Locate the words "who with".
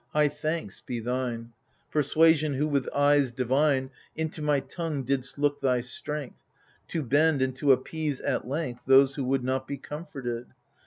2.55-2.89